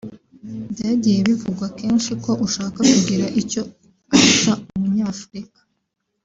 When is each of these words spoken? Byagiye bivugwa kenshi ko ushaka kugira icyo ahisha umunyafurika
Byagiye 0.71 1.19
bivugwa 1.27 1.65
kenshi 1.79 2.11
ko 2.23 2.31
ushaka 2.45 2.79
kugira 2.91 3.25
icyo 3.41 3.61
ahisha 4.13 4.53
umunyafurika 4.75 5.59